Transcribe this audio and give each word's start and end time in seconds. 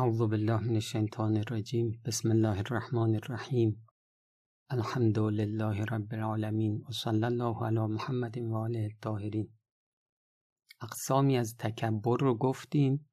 اعوذ 0.00 0.18
بالله 0.18 0.60
من 0.60 0.74
الشیطان 0.74 1.36
الرجیم 1.36 2.02
بسم 2.04 2.30
الله 2.30 2.58
الرحمن 2.58 3.14
الرحیم 3.14 3.86
الحمد 4.70 5.18
لله 5.18 5.84
رب 5.84 6.14
العالمین 6.14 6.84
و 6.88 6.92
صلی 6.92 7.24
الله 7.24 7.66
علی 7.66 7.80
محمد 7.80 8.38
و 8.38 8.54
آله 8.56 8.78
الطاهرین. 8.78 9.58
اقسامی 10.80 11.38
از 11.38 11.56
تکبر 11.56 12.16
رو 12.20 12.34
گفتیم. 12.34 13.10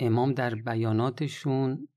امام 0.00 0.32
در 0.32 0.54
بیاناتشون 0.54 1.88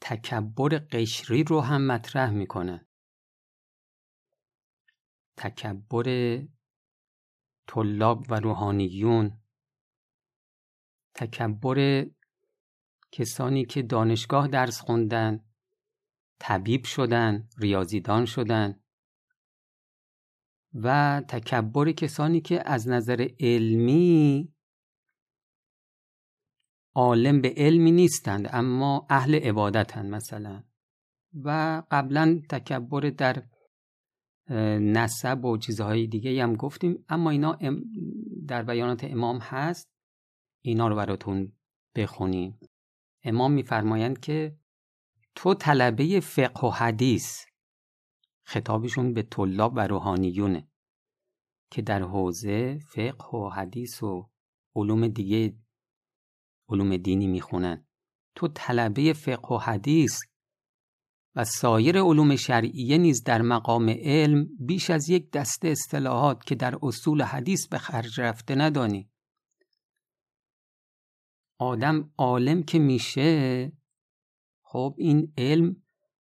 تکبر 0.00 0.68
قشری 0.92 1.44
رو 1.44 1.60
هم 1.60 1.86
مطرح 1.86 2.30
می‌کنه. 2.30 2.86
تکبر 5.36 6.38
طلاب 7.68 8.24
و 8.28 8.34
روحانیون 8.34 9.37
تکبر 11.18 12.06
کسانی 13.12 13.64
که 13.64 13.82
دانشگاه 13.82 14.48
درس 14.48 14.80
خوندن 14.80 15.40
طبیب 16.40 16.84
شدن 16.84 17.48
ریاضیدان 17.58 18.24
شدن 18.24 18.80
و 20.74 21.22
تکبر 21.28 21.92
کسانی 21.92 22.40
که 22.40 22.68
از 22.70 22.88
نظر 22.88 23.28
علمی 23.40 24.52
عالم 26.94 27.40
به 27.40 27.54
علمی 27.56 27.92
نیستند 27.92 28.48
اما 28.52 29.06
اهل 29.10 29.34
عبادتند 29.34 30.10
مثلا 30.14 30.64
و 31.44 31.82
قبلا 31.90 32.40
تکبر 32.50 33.00
در 33.00 33.42
نسب 34.80 35.44
و 35.44 35.58
چیزهای 35.58 36.06
دیگه 36.06 36.42
هم 36.42 36.56
گفتیم 36.56 37.04
اما 37.08 37.30
اینا 37.30 37.58
در 38.48 38.62
بیانات 38.62 39.04
امام 39.04 39.38
هست. 39.38 39.97
اینا 40.68 40.88
رو 40.88 40.96
براتون 40.96 41.52
بخونیم. 41.96 42.58
امام 43.22 43.52
میفرمایند 43.52 44.20
که 44.20 44.58
تو 45.34 45.54
طلبه 45.54 46.20
فقه 46.20 46.66
و 46.66 46.70
حدیث 46.70 47.44
خطابشون 48.46 49.14
به 49.14 49.22
طلاب 49.22 49.72
و 49.76 49.80
روحانیونه 49.80 50.68
که 51.70 51.82
در 51.82 52.02
حوزه 52.02 52.78
فقه 52.78 53.38
و 53.38 53.48
حدیث 53.48 54.02
و 54.02 54.30
علوم 54.76 55.08
دیگه 55.08 55.56
علوم 56.68 56.96
دینی 56.96 57.26
می‌خونن. 57.26 57.86
تو 58.34 58.48
طلبه 58.48 59.12
فقه 59.12 59.54
و 59.54 59.58
حدیث 59.58 60.18
و 61.36 61.44
سایر 61.44 62.00
علوم 62.00 62.36
شرعیه 62.36 62.98
نیز 62.98 63.22
در 63.22 63.42
مقام 63.42 63.88
علم 63.88 64.48
بیش 64.60 64.90
از 64.90 65.08
یک 65.08 65.30
دسته 65.30 65.68
اصطلاحات 65.68 66.44
که 66.44 66.54
در 66.54 66.78
اصول 66.82 67.22
حدیث 67.22 67.68
به 67.68 67.78
خرج 67.78 68.20
رفته 68.20 68.54
ندانی. 68.54 69.10
آدم 71.58 72.10
عالم 72.18 72.62
که 72.62 72.78
میشه 72.78 73.72
خب 74.62 74.94
این 74.98 75.32
علم 75.38 75.76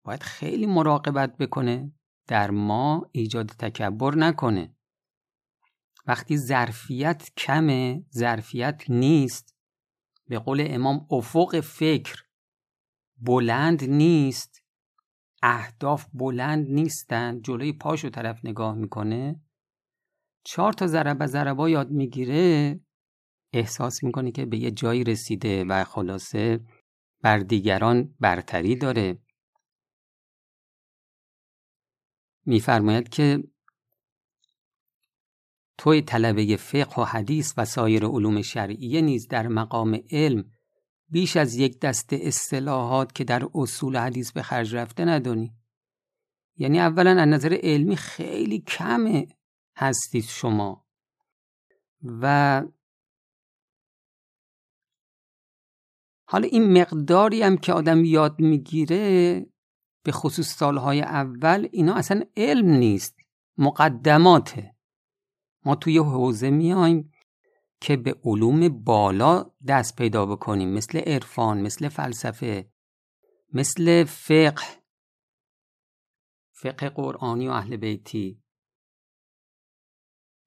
باید 0.05 0.23
خیلی 0.23 0.67
مراقبت 0.67 1.37
بکنه 1.37 1.93
در 2.27 2.51
ما 2.51 3.09
ایجاد 3.13 3.47
تکبر 3.47 4.15
نکنه. 4.15 4.77
وقتی 6.07 6.37
ظرفیت 6.37 7.31
کمه 7.37 8.05
ظرفیت 8.15 8.83
نیست 8.89 9.57
به 10.29 10.39
قول 10.39 10.65
امام 10.67 11.07
افق 11.11 11.61
فکر 11.61 12.25
بلند 13.17 13.85
نیست 13.85 14.63
اهداف 15.43 16.07
بلند 16.15 16.69
نیستن 16.69 17.43
جلوی 17.43 17.73
پاشو 17.73 18.11
طرف 18.11 18.41
نگاه 18.45 18.75
می‌کنه 18.75 19.41
چهار 20.45 20.73
تا 20.73 20.87
ضربه 20.87 21.27
ضربا 21.27 21.69
یاد 21.69 21.91
می‌گیره 21.91 22.81
احساس 23.57 24.05
می‌کنه 24.05 24.33
که 24.33 24.47
به 24.47 24.59
یه 24.59 24.71
جایی 24.71 25.05
رسیده 25.05 25.65
و 25.65 25.85
خلاصه 25.85 26.61
بر 27.23 27.39
دیگران 27.39 28.15
برتری 28.21 28.77
داره؟ 28.77 29.19
میفرماید 32.47 33.09
که 33.09 33.45
توی 35.79 36.03
طلبه 36.03 36.57
فقه 36.57 37.03
و 37.03 37.05
حدیث 37.05 37.55
و 37.57 37.65
سایر 37.65 38.07
علوم 38.07 38.43
شرعیه 38.43 39.01
نیز 39.01 39.29
در 39.29 39.49
مقام 39.49 40.01
علم 40.11 40.51
بیش 41.09 41.37
از 41.37 41.55
یک 41.55 41.81
دسته 41.81 42.19
اصطلاحات 42.23 43.15
که 43.15 43.25
در 43.25 43.49
اصول 43.55 43.97
حدیث 43.97 44.33
به 44.33 44.43
خرج 44.43 44.75
رفته 44.75 45.05
ندانی. 45.05 45.55
یعنی 46.57 46.81
اولا 46.81 47.11
از 47.11 47.29
نظر 47.29 47.59
علمی 47.63 47.97
خیلی 47.97 48.61
کمه 48.61 49.29
هستید 49.77 50.25
شما. 50.25 50.87
و 52.03 52.63
حالا 56.29 56.49
این 56.49 56.81
مقداری 56.81 57.43
هم 57.43 57.57
که 57.57 57.73
آدم 57.73 58.05
یاد 58.05 58.41
می‌گیره 58.41 59.47
به 60.03 60.13
خصوص 60.13 60.57
سالهای 60.57 61.01
اول 61.01 61.69
اینا 61.73 61.95
اصلا 61.95 62.23
علم 62.37 62.69
نیست. 62.69 63.17
مقدماته. 63.59 64.77
ما 65.65 65.75
توی 65.75 65.99
حوزه 65.99 66.51
میایم 66.51 67.13
که 67.81 67.97
به 67.97 68.21
علوم 68.25 68.69
بالا 68.69 69.51
دست 69.69 69.97
پیدا 69.97 70.27
بکنیم. 70.27 70.69
مثل 70.69 70.99
عرفان 70.99 71.61
مثل 71.61 71.89
فلسفه 71.89 72.71
مثل 73.53 74.05
فقه. 74.05 74.67
فقه 76.53 76.89
قرآنی 76.89 77.49
و 77.49 77.51
اهل 77.51 77.77
بیتی. 77.77 78.43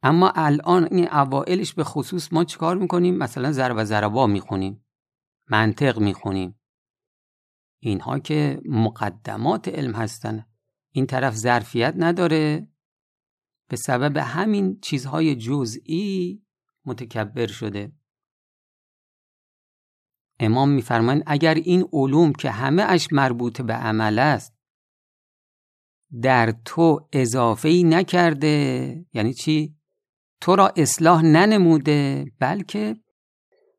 اما 0.03 0.31
الان 0.35 0.87
این 0.91 1.07
اوائلش 1.11 1.73
به 1.73 1.83
خصوص 1.83 2.33
ما 2.33 2.43
چیکار 2.43 2.77
می‌کنیم؟ 2.77 3.17
مثلا 3.17 3.73
و 3.75 3.85
ضربا 3.85 4.27
می‌خونیم. 4.27 4.85
منطق 5.49 5.99
می‌خونیم. 5.99 6.59
اینها 7.79 8.19
که 8.19 8.61
مقدمات 8.65 9.67
علم 9.67 9.93
هستن. 9.93 10.45
این 10.91 11.05
طرف 11.05 11.35
ظرفیت 11.35 11.93
نداره. 11.97 12.67
به 13.69 13.75
سبب 13.75 14.17
همین 14.17 14.79
چیزهای 14.79 15.35
جزئی 15.35 16.43
متکبر 16.85 17.47
شده. 17.47 17.91
امام 20.39 20.69
میفرمایند 20.69 21.23
اگر 21.27 21.53
این 21.53 21.89
علوم 21.93 22.33
که 22.33 22.51
همه 22.51 22.83
اش 22.83 23.07
مربوط 23.11 23.61
به 23.61 23.73
عمل 23.73 24.19
است 24.19 24.59
در 26.21 26.53
تو 26.65 27.07
اضافه 27.13 27.69
ای 27.69 27.83
نکرده 27.83 29.05
یعنی 29.13 29.33
چی؟ 29.33 29.75
تو 30.41 30.55
را 30.55 30.73
اصلاح 30.75 31.21
ننموده 31.21 32.25
بلکه 32.39 32.95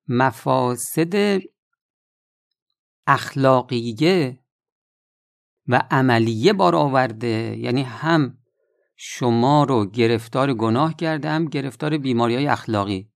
مفاسد 0.09 1.41
اخلاقیه 3.06 4.40
و 5.68 5.82
عملیه 5.90 6.52
بار 6.52 6.76
آورده. 6.76 7.56
یعنی 7.58 7.82
هم 7.82 8.38
شما 8.96 9.64
رو 9.64 9.86
گرفتار 9.86 10.54
گناه 10.54 10.94
کرده 10.94 11.30
هم 11.30 11.44
گرفتار 11.44 11.98
بیماری 11.98 12.34
های 12.34 12.46
اخلاقی. 12.46 13.12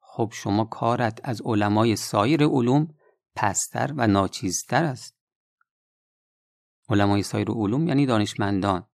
خب 0.00 0.32
شما 0.32 0.64
کارت 0.64 1.20
از 1.24 1.42
علمای 1.44 1.96
سایر 1.96 2.46
علوم 2.46 2.94
پستر 3.36 3.92
و 3.96 4.06
ناچیزتر 4.06 4.84
است. 4.84 5.16
علمای 6.88 7.22
سایر 7.22 7.50
علوم 7.50 7.88
یعنی 7.88 8.06
دانشمندان 8.06 8.86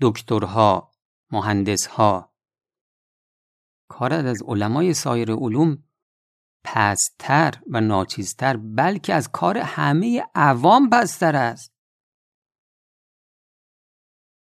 دکترها 0.00 0.90
مهندسها. 1.30 2.34
کارت 3.88 4.24
از 4.24 4.42
علمای 4.46 4.94
سایر 4.94 5.32
علوم 5.32 5.84
پستر 6.64 7.52
و 7.70 7.80
ناچیزتر 7.80 8.56
بلکه 8.56 9.14
از 9.14 9.28
کار 9.32 9.58
همه 9.58 10.24
عوام 10.34 10.90
پستر 10.90 11.36
است. 11.36 11.74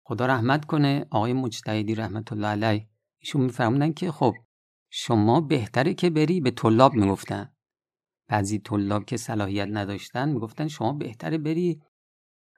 خدا 0.08 0.26
رحمت 0.26 0.66
کنه 0.66 1.06
آقای 1.12 1.34
مجتهدی 1.34 1.96
رحمت 1.96 2.32
الله 2.32 2.48
علیه. 2.48 2.90
ایشون 3.22 3.42
میفرمودن 3.42 3.94
که 3.94 4.12
خب 4.12 4.34
شما 4.90 5.42
بهتره 5.42 5.94
که 5.94 6.10
بری 6.10 6.42
به 6.42 6.52
طلاب 6.52 6.94
می‌گفتن. 6.94 7.56
بعضی 8.28 8.60
طلاب 8.60 9.06
که 9.06 9.18
صلاحیت 9.18 9.68
نداشتن 9.72 10.30
می‌گفتن 10.30 10.68
شما 10.68 10.94
بهتره 10.94 11.38
بری 11.38 11.82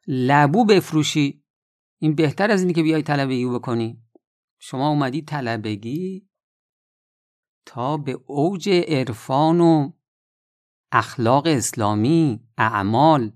لبو 0.08 0.66
بفروشی. 0.66 1.44
این 2.02 2.16
بهتر 2.16 2.52
از 2.52 2.62
اینی 2.62 2.74
که 2.74 2.84
بیای 2.84 3.04
طلبگی 3.04 3.46
بکنی. 3.46 4.04
شما 4.60 4.90
اومدی 4.90 5.22
طلبگی 5.22 6.27
تا 7.68 7.98
به 7.98 8.20
اوج 8.26 8.70
عرفان 8.70 9.62
و 9.62 9.92
اخلاق 10.92 11.48
اسلامی 11.48 12.40
اعمال 12.58 13.32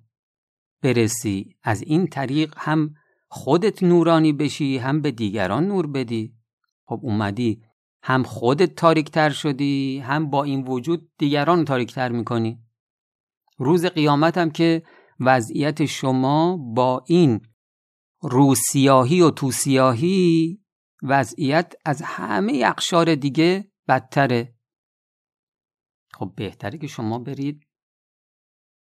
برسی. 0.83 1.55
از 1.63 1.81
این 1.81 2.07
طریق 2.07 2.53
هم 2.57 2.93
خودت 3.29 3.83
نورانی 3.83 4.33
بشی 4.33 4.77
هم 4.77 5.01
به 5.01 5.11
دیگران 5.11 5.67
نور 5.67 5.87
بدی. 5.87 6.33
خب 6.85 6.99
اومدی 7.03 7.61
هم 8.03 8.23
خودت 8.23 8.75
تاریکتر 8.75 9.29
شدی 9.29 9.99
هم 9.99 10.29
با 10.29 10.43
این 10.43 10.67
وجود 10.67 11.11
دیگران 11.17 11.65
تاریکتر 11.65 12.09
می‌کنی. 12.09 12.59
روز 13.57 13.85
قیامت 13.85 14.37
هم 14.37 14.51
که 14.51 14.83
وضعیت 15.19 15.85
شما 15.85 16.57
با 16.57 17.03
این 17.07 17.41
روسیاهی 18.21 19.21
و 19.21 19.29
توسیاهی 19.29 20.59
وضعیت 21.03 21.73
از 21.85 22.01
همه 22.01 22.61
اقشار 22.65 23.15
دیگه 23.15 23.70
بدتره. 23.91 24.55
خب 26.13 26.33
بهتره 26.35 26.77
که 26.77 26.87
شما 26.87 27.19
برید 27.19 27.67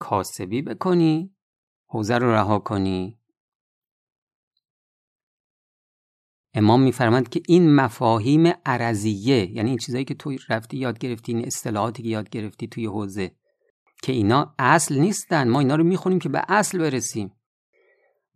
کاسبی 0.00 0.62
بکنی 0.62 1.36
حوزه 1.86 2.18
رو 2.18 2.30
رها 2.30 2.58
کنی. 2.58 3.20
امام 6.54 6.82
میفرماد 6.82 7.28
که 7.28 7.42
این 7.48 7.74
مفاهیم 7.74 8.52
عرضیه 8.66 9.50
یعنی 9.50 9.68
این 9.68 9.78
چیزایی 9.78 10.04
که 10.04 10.14
توی 10.14 10.38
رفتی 10.48 10.76
یاد 10.76 10.98
گرفتی 10.98 11.34
این 11.34 11.46
اصطلاحاتی 11.46 12.02
که 12.02 12.08
یاد 12.08 12.28
گرفتی 12.28 12.68
توی 12.68 12.86
حوزه 12.86 13.36
که 14.02 14.12
اینا 14.12 14.54
اصل 14.58 14.98
نیستن. 14.98 15.48
ما 15.48 15.60
اینا 15.60 15.74
رو 15.76 15.84
می‌خونیم 15.84 16.18
که 16.18 16.28
به 16.28 16.42
اصل 16.48 16.78
برسیم. 16.78 17.34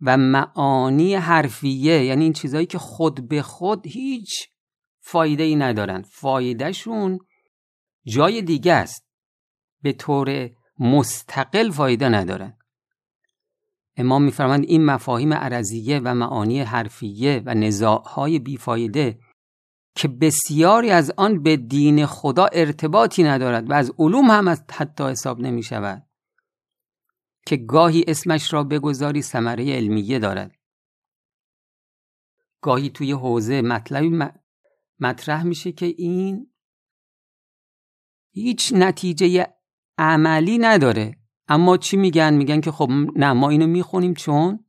و 0.00 0.16
معانی 0.16 1.14
حرفیه 1.14 2.04
یعنی 2.04 2.24
این 2.24 2.32
چیزهایی 2.32 2.66
که 2.66 2.78
خود 2.78 3.28
به 3.28 3.42
خود 3.42 3.86
هیچ 3.86 4.51
فایده 5.02 5.42
ای 5.42 5.56
ندارن. 5.56 6.02
فایدهشون 6.02 7.18
جای 8.06 8.42
دیگه 8.42 8.72
است. 8.72 9.06
به 9.82 9.92
طور 9.92 10.50
مستقل 10.78 11.70
فایده 11.70 12.08
ندارن. 12.08 12.58
امام 13.96 14.22
میفرماند 14.22 14.64
این 14.64 14.84
مفاهیم 14.84 15.32
عرضیه 15.32 16.00
و 16.04 16.14
معانی 16.14 16.60
حرفیه 16.60 17.42
و 17.46 17.54
نزاعهای 17.54 18.38
بیفایده 18.38 19.18
که 19.94 20.08
بسیاری 20.08 20.90
از 20.90 21.12
آن 21.16 21.42
به 21.42 21.56
دین 21.56 22.06
خدا 22.06 22.46
ارتباطی 22.46 23.22
ندارد 23.22 23.70
و 23.70 23.72
از 23.72 23.92
علوم 23.98 24.30
هم 24.30 24.48
از 24.48 24.64
حتی 24.72 25.04
حساب 25.04 25.40
نمی 25.40 25.62
شود 25.62 26.06
که 27.46 27.56
گاهی 27.56 28.04
اسمش 28.08 28.52
را 28.52 28.64
بگذاری 28.64 29.22
ثمره 29.22 29.76
علمیه 29.76 30.18
دارد. 30.18 30.58
گاهی 32.60 32.90
توی 32.90 33.12
حوزه 33.12 33.62
مطلبی 33.62 34.08
مطرح 35.02 35.42
میشه 35.42 35.72
که 35.72 35.86
این 35.86 36.50
هیچ 38.34 38.72
نتیجه 38.76 39.46
عملی 39.98 40.58
نداره. 40.58 41.16
اما 41.48 41.76
چی 41.76 41.96
میگن؟ 41.96 42.34
میگن 42.34 42.60
که 42.60 42.70
خب 42.70 42.90
نه 43.16 43.32
ما 43.32 43.48
اینو 43.48 43.66
می‌خونیم 43.66 44.14
چون 44.14 44.64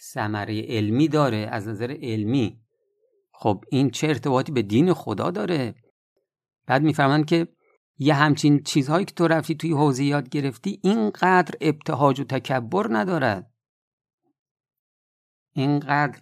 ثمره 0.00 0.62
علمی 0.62 1.08
داره 1.08 1.36
از 1.36 1.68
نظر 1.68 1.96
علمی. 2.02 2.60
خب 3.32 3.64
این 3.70 3.90
چه 3.90 4.06
ارتباطی 4.06 4.52
به 4.52 4.62
دین 4.62 4.92
خدا 4.92 5.30
داره؟ 5.30 5.74
بعد 6.66 6.82
میفرمند 6.82 7.26
که 7.26 7.48
یه 7.98 8.14
همچین 8.14 8.62
چیزهایی 8.62 9.04
که 9.04 9.14
تو 9.14 9.28
رفتی 9.28 9.54
توی 9.54 9.72
حوزه 9.72 10.04
یاد 10.04 10.28
گرفتی 10.28 10.80
اینقدر 10.82 11.54
ابتهاج 11.60 12.20
و 12.20 12.24
تکبر 12.24 12.86
ندارد. 12.90 13.52
اینقدر 15.52 16.20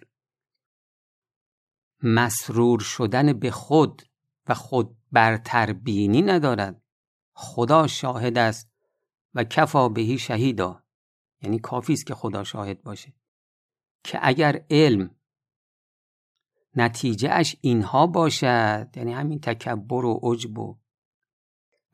مسرور 2.03 2.79
شدن 2.79 3.33
به 3.33 3.51
خود 3.51 4.01
و 4.47 4.53
خود 4.53 4.97
برتربینی 5.11 6.21
ندارد. 6.21 6.81
خدا 7.33 7.87
شاهد 7.87 8.37
است 8.37 8.71
و 9.33 9.43
کفا 9.43 9.89
بهی 9.89 10.17
شهیدا. 10.17 10.83
یعنی 11.41 11.59
کافی 11.59 11.93
است 11.93 12.05
که 12.05 12.15
خدا 12.15 12.43
شاهد 12.43 12.81
باشه. 12.81 13.13
که 14.03 14.19
اگر 14.21 14.65
علم 14.69 15.15
نتیجه 16.75 17.29
اش 17.31 17.55
اینها 17.61 18.07
باشد 18.07 18.89
یعنی 18.95 19.13
همین 19.13 19.39
تکبر 19.39 20.05
و 20.05 20.19
عجب 20.23 20.57
و 20.57 20.77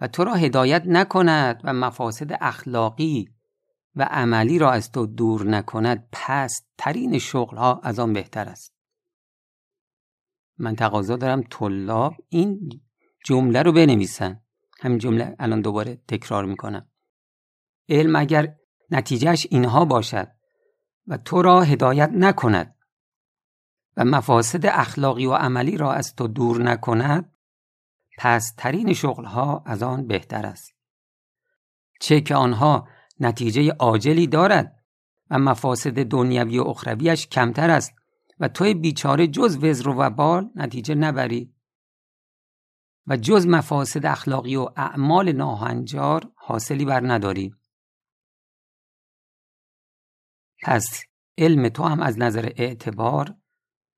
و 0.01 0.07
تو 0.07 0.23
را 0.23 0.33
هدایت 0.33 0.83
نکند 0.85 1.61
و 1.63 1.73
مفاسد 1.73 2.37
اخلاقی 2.41 3.29
و 3.95 4.07
عملی 4.11 4.59
را 4.59 4.71
از 4.71 4.91
تو 4.91 5.05
دور 5.05 5.47
نکند 5.47 6.07
پس 6.11 6.55
ترین 6.77 7.17
شغل 7.17 7.57
ها 7.57 7.79
از 7.83 7.99
آن 7.99 8.13
بهتر 8.13 8.49
است. 8.49 8.76
من 10.57 10.75
تقاضا 10.75 11.15
دارم 11.15 11.41
طلاب 11.41 12.15
این 12.29 12.81
جمله 13.25 13.61
رو 13.61 13.71
بنویسن. 13.71 14.41
همین 14.79 14.97
جمله 14.97 15.35
الان 15.39 15.61
دوباره 15.61 16.01
تکرار 16.07 16.45
می‌کنم. 16.45 16.89
علم 17.89 18.15
اگر 18.15 18.55
نتیجهش 18.91 19.47
اینها 19.49 19.85
باشد 19.85 20.27
و 21.07 21.17
تو 21.17 21.41
را 21.41 21.61
هدایت 21.61 22.09
نکند 22.09 22.75
و 23.97 24.05
مفاسد 24.05 24.65
اخلاقی 24.65 25.25
و 25.25 25.33
عملی 25.33 25.77
را 25.77 25.93
از 25.93 26.15
تو 26.15 26.27
دور 26.27 26.63
نکند 26.63 27.33
پس 28.17 28.53
ترین 28.57 28.93
شغلها 28.93 29.63
از 29.65 29.83
آن 29.83 30.07
بهتر 30.07 30.45
است. 30.45 30.73
چه 31.99 32.21
که 32.21 32.35
آنها 32.35 32.87
نتیجه 33.19 33.71
عاجلی 33.71 34.27
دارد 34.27 34.83
و 35.29 35.39
مفاسد 35.39 36.03
دنیوی 36.03 36.59
و 36.59 36.63
اخرویش 36.63 37.27
کمتر 37.27 37.69
است. 37.69 37.93
و 38.39 38.47
توی 38.47 38.73
بیچاره 38.73 39.27
جز 39.27 39.63
وزر 39.63 39.89
و 39.89 39.93
وبال 39.93 40.49
نتیجه 40.55 40.95
نبری 40.95 41.53
و 43.07 43.17
جز 43.17 43.47
مفاسد 43.47 44.05
اخلاقی 44.05 44.55
و 44.55 44.69
اعمال 44.75 45.31
ناهنجار 45.31 46.31
حاصلی 46.35 46.85
بر 46.85 47.11
نداری 47.11 47.55
پس 50.63 51.03
علم 51.37 51.69
تو 51.69 51.83
هم 51.83 51.99
از 51.99 52.19
نظر 52.19 52.51
اعتبار 52.55 53.35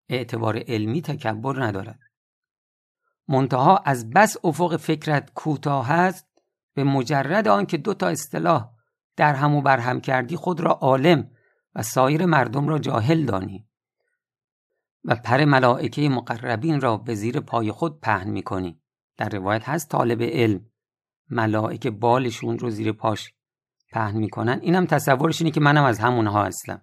اعتبار 0.09 0.63
علمی 0.67 1.01
تکبر 1.01 1.63
ندارد. 1.63 1.99
منتها 3.27 3.77
از 3.77 4.09
بس 4.09 4.37
افق 4.43 4.77
فکرت 4.77 5.33
کوتاه 5.33 5.91
است 5.91 6.27
به 6.73 6.83
مجرد 6.83 7.47
آنکه 7.47 7.77
دو 7.77 7.93
تا 7.93 8.07
اصطلاح 8.07 8.71
در 9.15 9.33
هم 9.33 9.55
و 9.55 9.61
بر 9.61 9.79
هم 9.79 10.01
کردی 10.01 10.35
خود 10.35 10.59
را 10.59 10.71
عالم 10.71 11.31
و 11.75 11.83
سایر 11.83 12.25
مردم 12.25 12.67
را 12.67 12.79
جاهل 12.79 13.25
دانی. 13.25 13.68
و 15.03 15.15
پر 15.15 15.45
ملائکه 15.45 16.09
مقربین 16.09 16.81
را 16.81 16.97
به 16.97 17.15
زیر 17.15 17.39
پای 17.39 17.71
خود 17.71 17.99
پهن 17.99 18.29
می‌کنی. 18.29 18.81
در 19.17 19.29
روایت 19.29 19.69
هست 19.69 19.89
طالب 19.89 20.21
علم. 20.21 20.65
ملائکه 21.29 21.91
بالشون 21.91 22.59
رو 22.59 22.69
زیر 22.69 22.91
پاش 22.91 23.33
پهن 23.91 24.17
می‌کنن. 24.17 24.59
اینم 24.61 24.85
تصورش 24.85 25.41
اینه 25.41 25.51
که 25.51 25.59
منم 25.59 25.83
از 25.83 25.99
همونها 25.99 26.43
هستم. 26.43 26.81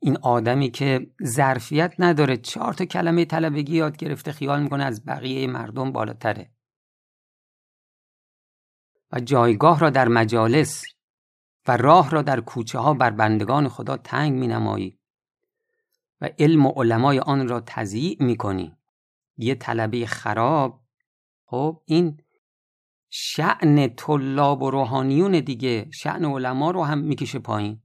این 0.00 0.16
آدمی 0.16 0.70
که 0.70 1.10
ظرفیت 1.24 1.94
نداره 1.98 2.36
چهار 2.36 2.72
تا 2.72 2.84
کلمه 2.84 3.24
طلبگی 3.24 3.76
یاد 3.76 3.96
گرفته 3.96 4.32
خیال 4.32 4.62
می‌کنه 4.62 4.84
از 4.84 5.04
بقیه 5.04 5.46
مردم 5.46 5.92
بالاتره. 5.92 6.50
و 9.12 9.20
جایگاه 9.20 9.80
را 9.80 9.90
در 9.90 10.08
مجالس 10.08 10.82
و 11.68 11.76
راه 11.76 12.10
را 12.10 12.22
در 12.22 12.40
کوچه 12.40 12.78
ها 12.78 12.94
بر 12.94 13.10
بندگان 13.10 13.68
خدا 13.68 13.96
تنگ 13.96 14.32
می 14.32 14.46
نمایی 14.46 14.98
و 16.20 16.30
علم 16.38 16.66
و 16.66 16.70
علمای 16.70 17.18
آن 17.18 17.48
را 17.48 17.60
تضییع 17.60 18.16
می 18.22 18.36
کنی 18.36 18.76
یه 19.36 19.54
طلبه 19.54 20.06
خراب. 20.06 20.82
خب 21.44 21.82
این 21.84 22.20
شعن 23.10 23.88
طلاب 23.88 24.62
و 24.62 24.70
روحانیون 24.70 25.40
دیگه 25.40 25.90
شعن 25.90 26.24
علما 26.24 26.70
رو 26.70 26.84
هم 26.84 26.98
می‌کشه 26.98 27.38
پایین. 27.38 27.82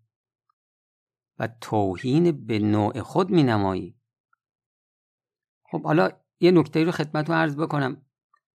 و 1.39 1.49
توهین 1.61 2.45
به 2.45 2.59
نوع 2.59 3.01
خود 3.01 3.29
می 3.29 3.43
نمایی 3.43 3.95
خب 5.63 5.83
حالا 5.83 6.09
یه 6.39 6.51
نکته 6.51 6.83
رو 6.83 6.91
خدمت 6.91 7.29
رو 7.29 7.35
عرض 7.35 7.55
بکنم. 7.55 8.05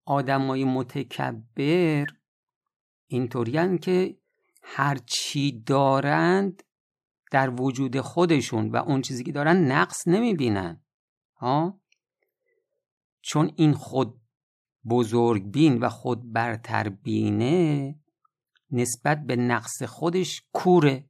آدمای 0.06 0.64
متکبر 0.64 2.06
اینطورین 3.08 3.78
که 3.78 4.18
هر 4.64 4.98
چی 4.98 5.62
دارند 5.62 6.64
در 7.32 7.62
وجود 7.62 8.02
خودشون 8.02 8.70
و 8.70 8.76
اون 8.76 9.02
چیزی 9.02 9.24
که 9.24 9.32
دارن 9.32 9.58
نقص 9.72 10.08
نمی‌بینن. 10.08 10.84
ها؟ 11.36 11.82
چون 13.22 13.52
این 13.56 13.74
خود 13.74 14.22
بزرگ 14.90 15.52
بین 15.52 15.78
و 15.78 15.90
خود 15.90 16.34
برتر 16.34 16.90
بینه 16.90 17.96
نسبت 18.72 19.26
به 19.26 19.36
نقص 19.36 19.84
خودش 19.84 20.44
کوره. 20.54 21.10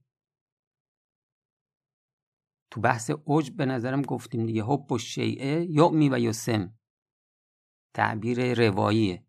تو 2.72 2.82
بحث 2.82 3.12
اوج 3.26 3.52
به 3.52 3.66
نظرم 3.66 4.02
گفتیم 4.02 4.46
دیگه. 4.46 4.64
حب 4.64 4.92
و 4.92 4.98
شیعه 4.98 5.66
یعمی 5.70 6.10
و 6.10 6.20
یسم. 6.20 6.78
تعبیر 7.94 8.68
رواییه. 8.68 9.26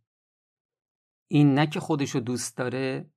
این 1.29 1.55
نه 1.55 1.67
که 1.67 1.81
خودشو 1.81 2.19
دوست 2.19 2.57
داره 2.57 3.11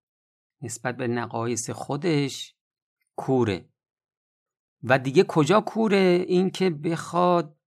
نسبت 0.62 0.98
به 0.98 1.08
نقایص 1.08 1.70
خودش 1.70 2.56
کوره. 3.20 3.70
و 4.84 5.00
دیگه 5.00 5.24
کجا 5.28 5.62
کوره؟ 5.62 6.26
این 6.28 6.50
که 6.50 6.70
بخواد 6.70 7.58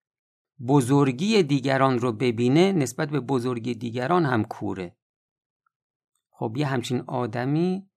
بزرگی 0.68 1.42
دیگران 1.42 1.98
رو 1.98 2.12
ببینه 2.12 2.72
نسبت 2.72 3.10
به 3.10 3.20
بزرگی 3.20 3.74
دیگران 3.74 4.24
هم 4.24 4.44
کوره. 4.44 4.96
خب 6.30 6.54
یه 6.56 6.66
همچین 6.66 7.00
آدمی 7.00 7.90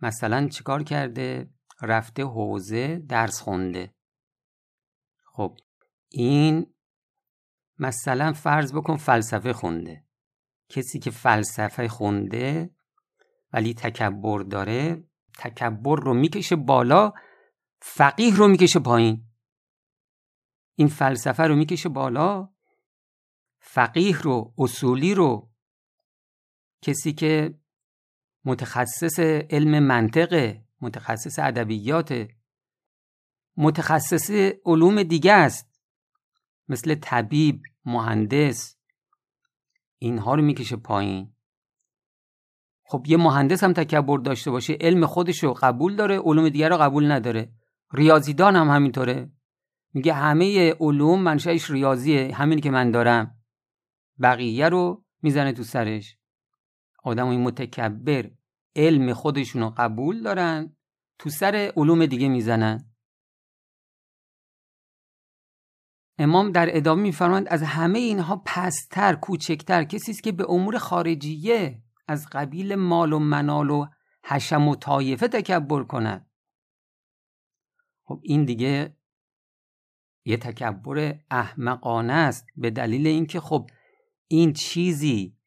مثلا 0.00 0.48
چیکار 0.48 0.82
کرده؟ 0.82 1.50
رفته 1.82 2.24
حوزه 2.24 2.98
درس 3.08 3.40
خونده. 3.40 3.94
خب 5.24 5.56
این 6.08 6.74
مثلا 7.78 8.32
فرض 8.32 8.72
بکن 8.72 8.96
فلسفه 8.96 9.52
خونده. 9.52 10.04
کسی 10.68 10.98
که 10.98 11.10
فلسفه 11.10 11.88
خونده 11.88 12.70
ولی 13.52 13.74
تکبر 13.74 14.40
داره 14.42 15.04
تکبر 15.38 16.00
رو 16.00 16.14
می‌کشه 16.14 16.56
بالا 16.56 17.12
فقیه 17.82 18.36
رو 18.36 18.48
می‌کشه 18.48 18.78
پایین. 18.78 19.26
این 20.74 20.88
فلسفه 20.88 21.42
رو 21.42 21.56
می‌کشه 21.56 21.88
بالا 21.88 22.48
فقیه 23.60 24.22
رو 24.22 24.54
اصولی 24.58 25.14
رو. 25.14 25.50
کسی 26.82 27.12
که 27.12 27.58
متخصص 28.44 29.20
علم 29.50 29.78
منطق 29.78 30.56
متخصص 30.80 31.38
ادبیات 31.38 32.28
متخصص 33.56 34.30
علوم 34.64 35.02
دیگه 35.02 35.32
است. 35.32 35.80
مثل 36.68 36.94
طبیب 36.94 37.62
مهندس 37.84 38.76
اینها 39.98 40.34
رو 40.34 40.42
می‌کشه 40.42 40.76
پایین. 40.76 41.33
خب 42.86 43.04
یه 43.08 43.16
مهندس 43.16 43.64
هم 43.64 43.72
تکبر 43.72 44.18
داشته 44.18 44.50
باشه 44.50 44.76
علم 44.80 45.06
خودش 45.06 45.44
رو 45.44 45.54
قبول 45.54 45.96
داره 45.96 46.18
علوم 46.18 46.48
دیگر 46.48 46.68
رو 46.68 46.76
قبول 46.76 47.12
نداره. 47.12 47.52
ریاضیدان 47.92 48.56
هم 48.56 48.68
همینطوره. 48.68 49.30
میگه 49.94 50.12
همه 50.12 50.72
علوم 50.80 51.22
منشأش 51.22 51.70
ریاضیه 51.70 52.34
همینی 52.34 52.60
که 52.60 52.70
من 52.70 52.90
دارم. 52.90 53.38
بقیه 54.22 54.68
رو 54.68 55.04
می‌زنه 55.22 55.52
تو 55.52 55.62
سرش. 55.62 56.16
آدم 57.02 57.28
این 57.28 57.40
متکبر 57.40 58.30
علم 58.76 59.12
خودشون 59.12 59.62
رو 59.62 59.74
قبول 59.76 60.22
دارن 60.22 60.76
تو 61.18 61.30
سر 61.30 61.72
علوم 61.76 62.06
دیگه 62.06 62.28
می‌زنن. 62.28 62.90
امام 66.18 66.52
در 66.52 66.76
ادامه 66.76 67.02
میفرماند 67.02 67.48
از 67.48 67.62
همه 67.62 67.98
اینها 67.98 68.42
پستر 68.46 69.14
کوچکتر 69.14 69.84
کسی 69.84 70.10
است 70.10 70.22
که 70.22 70.32
به 70.32 70.50
امور 70.50 70.78
خارجیه 70.78 71.83
از 72.08 72.26
قبیل 72.32 72.74
مال 72.74 73.12
و 73.12 73.18
منال 73.18 73.70
و 73.70 73.86
حشم 74.24 74.68
و 74.68 74.76
طایفه 74.76 75.28
تکبر 75.28 75.82
کند. 75.82 76.30
خب 78.04 78.20
این 78.22 78.44
دیگه 78.44 78.96
یه 80.24 80.36
تکبر 80.36 81.18
احمقانه 81.30 82.12
است 82.12 82.46
به 82.56 82.70
دلیل 82.70 83.06
اینکه 83.06 83.40
خب 83.40 83.70
این 84.28 84.52
چیزی 84.52 85.38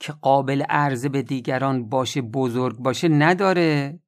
که 0.00 0.12
قابل 0.12 0.62
عرضه 0.62 1.08
به 1.08 1.22
دیگران 1.22 1.88
باشه 1.88 2.22
بزرگ 2.22 2.76
باشه 2.78 3.08
نداره. 3.08 4.00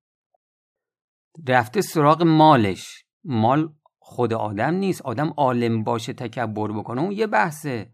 رفته 1.48 1.80
سراغ 1.80 2.22
مالش. 2.22 3.04
مال 3.24 3.74
خود 3.98 4.32
آدم 4.32 4.74
نیست. 4.74 5.02
آدم 5.02 5.28
عالم 5.36 5.84
باشه 5.84 6.12
تکبر 6.12 6.72
بکنه 6.72 7.00
اون 7.00 7.12
یه 7.12 7.26
بحثه. 7.26 7.92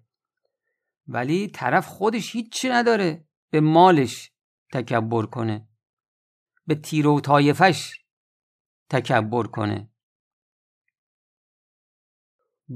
ولی 1.06 1.48
طرف 1.48 1.86
خودش 1.86 2.36
هیچی 2.36 2.68
نداره. 2.68 3.25
به 3.50 3.60
مالش 3.60 4.30
تکبر 4.72 5.26
کنه. 5.26 5.68
به 6.66 6.74
تیر 6.74 7.06
و 7.06 7.20
طایفش 7.20 8.04
تکبر 8.90 9.46
کنه. 9.46 9.90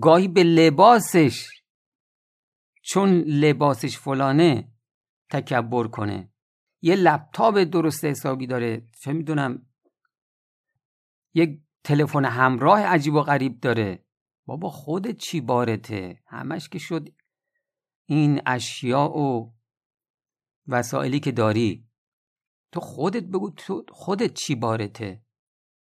گاهی 0.00 0.28
به 0.28 0.42
لباسش 0.42 1.48
چون 2.82 3.10
لباسش 3.20 3.98
فلانه 3.98 4.72
تکبر 5.30 5.88
کنه. 5.88 6.32
یه 6.82 6.96
لپتاپ 6.96 7.58
درست 7.58 8.04
حسابی 8.04 8.46
داره. 8.46 8.88
چه 9.00 9.12
می‌دونم؟ 9.12 9.66
یک 11.34 11.60
تلفن 11.84 12.24
همراه 12.24 12.80
عجیب 12.80 13.14
و 13.14 13.22
غریب 13.22 13.60
داره. 13.60 14.04
بابا 14.46 14.70
خودت 14.70 15.16
چی 15.16 15.40
بارته؟ 15.40 16.22
همش 16.26 16.68
که 16.68 16.78
شد 16.78 17.08
این 18.06 18.42
اشیاء 18.46 19.08
و 19.08 19.52
وسائلی 20.70 21.20
که 21.20 21.32
داری. 21.32 21.86
تو 22.72 22.80
خودت 22.80 23.22
بگو 23.22 23.50
تو 23.50 23.84
خودت 23.88 24.34
چی 24.34 24.54
بارته؟ 24.54 25.22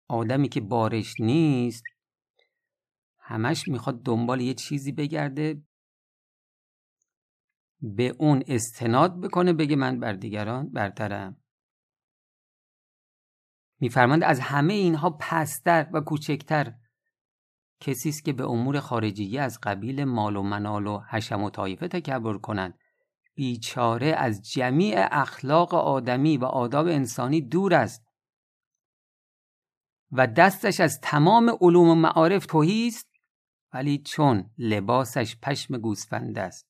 آدمی 0.07 0.49
که 0.49 0.61
بارش 0.61 1.13
نیست 1.19 1.83
همش 3.19 3.67
می‌خواد 3.67 4.03
دنبال 4.03 4.41
یه 4.41 4.53
چیزی 4.53 4.91
بگرده 4.91 5.63
به 7.81 8.15
اون 8.19 8.43
استناد 8.47 9.21
بکنه 9.21 9.53
بگه 9.53 9.75
من 9.75 9.99
بر 9.99 10.13
دیگران 10.13 10.69
برترم. 10.69 11.41
میفرماند 13.79 14.23
از 14.23 14.39
همه 14.39 14.73
اینها 14.73 15.17
پستر 15.19 15.89
و 15.93 16.01
کوچکتر. 16.01 16.73
کسی 17.79 18.09
است 18.09 18.25
که 18.25 18.33
به 18.33 18.43
امور 18.43 18.79
خارجی 18.79 19.37
از 19.37 19.59
قبیل 19.63 20.03
مال 20.03 20.35
و 20.35 20.43
منال 20.43 20.87
و 20.87 20.99
حشم 20.99 21.43
و 21.43 21.49
طایفه 21.49 21.87
تکبر 21.87 22.37
کنند 22.37 22.79
بیچاره 23.39 24.07
از 24.07 24.51
جمیع 24.51 25.07
اخلاق 25.11 25.73
آدمی 25.73 26.37
و 26.37 26.45
آداب 26.45 26.87
انسانی 26.87 27.41
دور 27.41 27.73
است. 27.73 28.07
و 30.11 30.27
دستش 30.27 30.79
از 30.79 31.01
تمام 31.01 31.57
علوم 31.61 31.89
و 31.89 31.95
معارف 31.95 32.45
توهی 32.45 32.87
است 32.87 33.09
ولی 33.73 33.97
چون 33.97 34.49
لباسش 34.57 35.35
پشم 35.41 35.77
گوسفند 35.77 36.39
است 36.39 36.69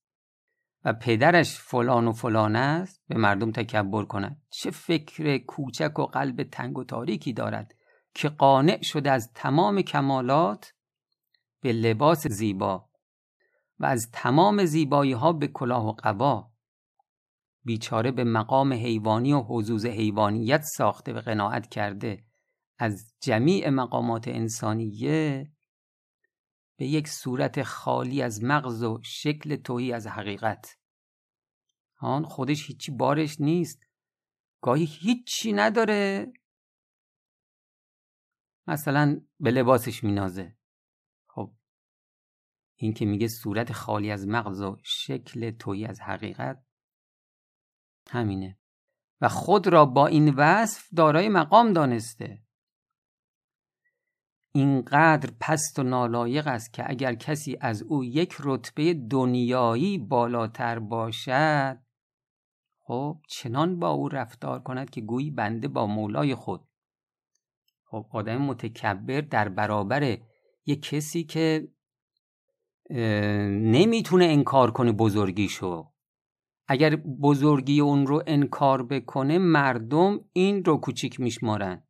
و 0.85 0.93
پدرش 0.93 1.59
فلان 1.59 2.07
و 2.07 2.11
فلان 2.11 2.55
است 2.55 3.01
به 3.07 3.17
مردم 3.17 3.51
تکبر 3.51 4.05
کند. 4.05 4.41
چه 4.49 4.71
فکر 4.71 5.37
کوچک 5.37 5.99
و 5.99 6.05
قلب 6.05 6.43
تنگ 6.43 6.77
و 6.77 6.83
تاریکی 6.83 7.33
دارد 7.33 7.75
که 8.13 8.29
قانع 8.29 8.81
شده 8.81 9.11
از 9.11 9.31
تمام 9.33 9.81
کمالات 9.81 10.73
به 11.61 11.73
لباس 11.73 12.27
زیبا 12.27 12.89
و 13.79 13.85
از 13.85 14.09
تمام 14.13 14.65
زیبایی 14.65 15.11
ها 15.11 15.33
به 15.33 15.47
کلاه 15.47 15.87
و 15.87 15.91
قبا. 15.91 16.58
بیچاره 17.65 18.11
به 18.11 18.23
مقام 18.23 18.73
حیوانی 18.73 19.33
و 19.33 19.39
حضوز 19.39 19.85
حیوانیت 19.85 20.61
ساخته 20.61 21.13
و 21.13 21.21
قناعت 21.21 21.69
کرده. 21.69 22.25
از 22.77 23.13
جمیع 23.21 23.69
مقامات 23.69 24.27
انسانیه 24.27 25.51
به 26.77 26.85
یک 26.85 27.07
صورت 27.07 27.63
خالی 27.63 28.21
از 28.21 28.43
مغز 28.43 28.83
و 28.83 28.99
شکل 29.03 29.55
توهی 29.55 29.93
از 29.93 30.07
حقیقت. 30.07 30.77
آن 31.97 32.23
خودش 32.23 32.67
هیچی 32.67 32.91
بارش 32.91 33.41
نیست. 33.41 33.83
گاهی 34.61 34.85
هیچی 34.85 35.53
نداره. 35.53 36.33
مثلا 38.67 39.21
به 39.39 39.51
لباسش 39.51 40.03
مینازه. 40.03 40.57
خب 41.27 41.53
این 42.75 42.93
که 42.93 43.05
میگه 43.05 43.27
صورت 43.27 43.73
خالی 43.73 44.11
از 44.11 44.27
مغز 44.27 44.61
و 44.61 44.77
شکل 44.83 45.51
تویی 45.51 45.85
از 45.85 46.01
حقیقت 46.01 46.68
همینه. 48.09 48.57
و 49.21 49.29
خود 49.29 49.67
را 49.67 49.85
با 49.85 50.07
این 50.07 50.33
وصف 50.37 50.83
دارای 50.95 51.29
مقام 51.29 51.73
دانسته. 51.73 52.41
اینقدر 54.51 55.33
پست 55.39 55.79
و 55.79 55.83
نالایق 55.83 56.47
است 56.47 56.73
که 56.73 56.89
اگر 56.89 57.15
کسی 57.15 57.57
از 57.61 57.83
او 57.83 58.03
یک 58.03 58.35
رتبه 58.39 58.93
دنیایی 58.93 59.97
بالاتر 59.97 60.79
باشد 60.79 61.79
خب 62.79 63.21
چنان 63.27 63.79
با 63.79 63.89
او 63.89 64.09
رفتار 64.09 64.59
کند 64.59 64.89
که 64.89 65.01
گویی 65.01 65.31
بنده 65.31 65.67
با 65.67 65.87
مولای 65.87 66.35
خود. 66.35 66.61
خب 67.83 68.05
آدم 68.11 68.37
متکبر 68.37 69.21
در 69.21 69.49
برابر 69.49 70.17
یک 70.65 70.81
کسی 70.81 71.23
که 71.23 71.67
نمی‌تونه 72.89 74.25
انکار 74.25 74.71
کنه 74.71 74.91
بزرگیشو. 74.91 75.91
اگر 76.71 76.95
بزرگی 76.95 77.79
اون 77.79 78.07
رو 78.07 78.23
انکار 78.27 78.83
بکنه 78.83 79.37
مردم 79.37 80.19
این 80.33 80.65
رو 80.65 80.77
کوچیک 80.77 81.19
میشمارن. 81.19 81.83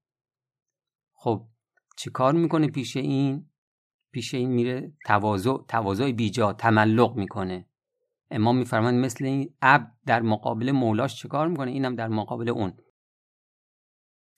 خب 1.14 1.48
چی 1.98 2.10
کار 2.10 2.34
می‌کنه 2.34 2.68
پیش 2.68 2.98
این؟ 2.98 3.50
پیش 4.12 4.34
این 4.34 4.50
میره 4.50 4.94
تواضع 5.06 5.58
تواضع 5.68 6.12
بیجا 6.12 6.54
تملق 6.54 7.16
می‌کنه. 7.16 7.66
امام 8.32 8.58
میفرماند 8.58 9.06
مثل 9.06 9.26
این 9.26 9.54
عبد 9.62 9.92
در 10.06 10.22
مقابل 10.22 10.72
مولاش 10.72 11.16
چیکار 11.16 11.48
می‌کنه؟ 11.48 11.72
اینم 11.72 11.96
در 11.96 12.08
مقابل 12.08 12.50
اون. 12.50 12.74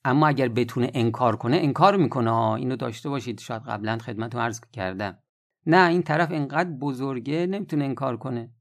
اما 0.04 0.26
اگر 0.28 0.48
بتونه 0.48 0.90
انکار 0.94 1.36
کنه 1.36 1.56
انکار 1.56 1.96
می‌کنه. 1.96 2.32
اینو 2.32 2.76
داشته 2.76 3.08
باشید. 3.08 3.40
شاید 3.40 3.62
قبلا 3.62 3.98
خدمتتون 3.98 4.40
عرض 4.40 4.60
کردم. 4.60 5.18
نه 5.66 5.88
این 5.88 6.02
طرف 6.02 6.28
انقدر 6.32 6.70
بزرگه 6.70 7.46
نمی‌تونه 7.46 7.84
انکار 7.84 8.16
کنه. 8.16 8.54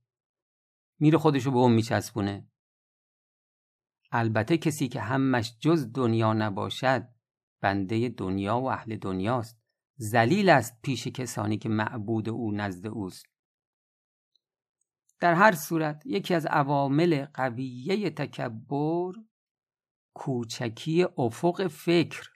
میره 1.01 1.17
خودشو 1.17 1.51
به 1.51 1.57
اون 1.57 1.73
میچسبونه. 1.73 2.47
البته 4.11 4.57
کسی 4.57 4.87
که 4.87 5.01
همش 5.01 5.57
جز 5.59 5.91
دنیا 5.93 6.33
نباشد 6.33 7.07
بنده 7.61 8.09
دنیا 8.09 8.59
و 8.59 8.69
اهل 8.71 8.97
دنیاست. 8.97 9.61
زلیل 9.95 10.49
است 10.49 10.81
پیش 10.81 11.07
کسانی 11.07 11.57
که 11.57 11.69
معبود 11.69 12.29
او 12.29 12.51
نزد 12.51 12.87
اوست. 12.87 13.25
در 15.19 15.33
هر 15.33 15.55
صورت 15.55 16.03
یکی 16.05 16.33
از 16.33 16.45
عوامل 16.45 17.25
قویه 17.25 18.09
تکبر 18.09 19.13
کوچکی 20.15 21.07
افق 21.17 21.67
فکر. 21.67 22.29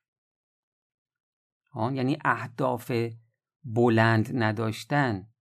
آن 1.71 1.95
یعنی 1.95 2.17
اهداف 2.25 2.91
بلند 3.63 4.29
نداشتن. 4.33 5.33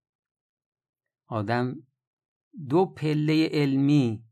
آدم 1.28 1.86
دو 2.68 2.86
پله 2.86 3.48
علمی 3.52 4.24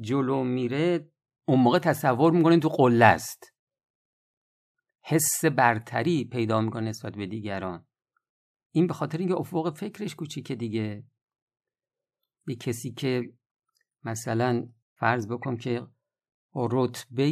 جلو 0.00 0.44
میره 0.44 1.12
اون 1.48 1.60
موقع 1.60 1.78
تصور 1.78 2.32
می‌کنه 2.32 2.58
تو 2.58 2.68
قله 2.68 3.04
است. 3.04 3.52
حس 5.04 5.44
برتری 5.44 6.24
پیدا 6.24 6.60
می‌کنه 6.60 6.88
نسبت 6.88 7.16
به 7.16 7.26
دیگران. 7.26 7.86
این 8.72 8.86
به 8.86 8.94
خاطر 8.94 9.18
اینکه 9.18 9.34
افق 9.34 9.76
فکرش 9.76 10.14
کوچیکه 10.14 10.54
دیگه. 10.54 11.04
یه 12.46 12.56
کسی 12.56 12.92
که 12.92 13.32
مثلا 14.04 14.68
فرض 14.94 15.28
بکن 15.28 15.56
که 15.56 15.86
رتبه 16.54 17.24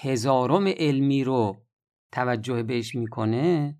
هزارم 0.00 0.66
علمی 0.66 1.24
رو 1.24 1.66
توجه 2.12 2.62
بهش 2.62 2.94
می‌کنه 2.94 3.78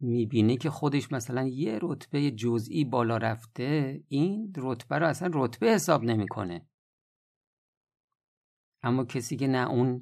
می‌بینه 0.00 0.56
که 0.56 0.70
خودش 0.70 1.12
مثلا 1.12 1.46
یه 1.46 1.78
رتبه 1.82 2.30
جزئی 2.30 2.84
بالا 2.84 3.16
رفته 3.16 4.00
این 4.08 4.52
رتبه 4.56 4.98
رو 4.98 5.06
اصلا 5.06 5.30
رتبه 5.34 5.66
حساب 5.66 6.04
نمی‌کنه. 6.04 6.66
اما 8.82 9.04
کسی 9.04 9.36
که 9.36 9.46
نه 9.46 9.70
اون 9.70 10.00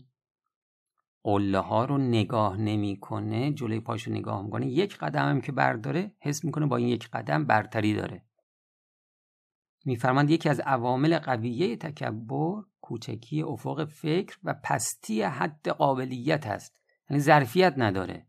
قله 1.22 1.58
ها 1.58 1.84
رو 1.84 1.98
نگاه 1.98 2.56
نمی‌کنه 2.56 3.52
جلوی 3.52 3.80
پاشو 3.80 4.10
نگاه 4.10 4.42
می‌کنه 4.42 4.66
یک 4.66 4.98
قدم 4.98 5.28
هم 5.28 5.40
که 5.40 5.52
برداره 5.52 6.12
حس 6.20 6.44
می‌کنه 6.44 6.66
با 6.66 6.76
این 6.76 6.88
یک 6.88 7.10
قدم 7.10 7.44
برتری 7.44 7.94
داره. 7.94 8.24
میفرماند 9.84 10.30
یکی 10.30 10.48
از 10.48 10.60
عوامل 10.60 11.18
قویه 11.18 11.76
تکبر 11.76 12.62
کوچکی 12.80 13.42
افق 13.42 13.84
فکر 13.84 14.38
و 14.42 14.54
پستی 14.64 15.22
حد 15.22 15.68
قابلیت 15.68 16.46
هست 16.46 16.80
یعنی 17.10 17.22
ظرفیت 17.22 17.74
نداره. 17.76 18.26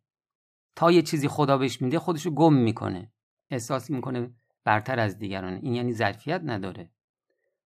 تا 0.76 0.92
یه 0.92 1.02
چیزی 1.02 1.28
خدا 1.28 1.58
بهش 1.58 1.82
میده 1.82 2.00
خودشو 2.00 2.32
گم 2.32 2.54
می‌کنه. 2.54 3.12
احساس 3.50 3.90
می‌کنه 3.90 4.34
برتر 4.64 5.00
از 5.00 5.18
دیگران. 5.18 5.54
این 5.54 5.74
یعنی 5.74 5.94
ظرفیت 5.94 6.42
نداره. 6.44 6.92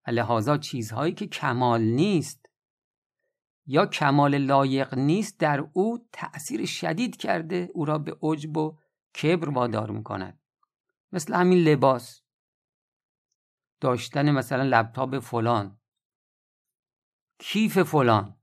و 0.07 0.11
لحاظا 0.11 0.59
چیزهایی 0.59 1.15
که 1.15 1.27
کمال 1.27 1.81
نیست 1.81 2.49
یا 3.67 3.87
کمال 3.87 4.39
لایق 4.39 4.95
نیست 4.95 5.41
در 5.41 5.65
او 5.73 6.09
تأثیر 6.13 6.67
شدید 6.67 7.17
کرده 7.17 7.69
او 7.75 7.85
را 7.85 7.99
به 7.99 8.17
عجب 8.23 8.57
و 8.57 8.79
کبر 9.23 9.49
وادار 9.49 9.91
می‌کند. 9.91 10.41
مثل 11.13 11.35
همین 11.35 11.59
لباس. 11.59 12.23
داشتن 13.81 14.31
مثلا 14.31 14.63
لپتاپ 14.63 15.19
فلان. 15.19 15.81
کیف 17.39 17.79
فلان. 17.83 18.38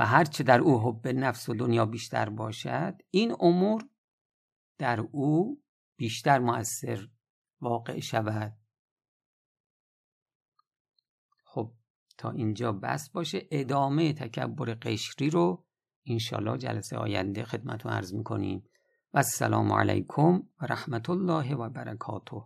و 0.00 0.06
هرچه 0.06 0.44
در 0.44 0.60
او 0.60 0.80
حب 0.80 1.08
نفس 1.08 1.48
و 1.48 1.54
دنیا 1.54 1.86
بیشتر 1.86 2.28
باشد 2.28 3.02
این 3.10 3.36
امور 3.40 3.88
در 4.78 5.00
او 5.00 5.62
بیشتر 5.96 6.38
مؤثر 6.38 7.08
واقع 7.60 8.00
شود. 8.00 8.56
خب 11.44 11.72
تا 12.18 12.30
اینجا 12.30 12.72
بس 12.72 13.10
باشه. 13.10 13.48
ادامه 13.50 14.12
تکبر 14.12 14.74
قشری 14.74 15.30
رو 15.30 15.64
انشالله 16.06 16.58
جلسه 16.58 16.96
آینده 16.96 17.44
خدمت 17.44 17.84
رو 17.84 17.90
عرض 17.90 18.14
می‌کنیم. 18.14 18.64
و 19.12 19.16
السلام 19.18 19.72
علیکم 19.72 20.42
و 20.60 20.66
رحمت 20.66 21.10
الله 21.10 21.54
و 21.54 21.68
برکاته. 21.68 22.42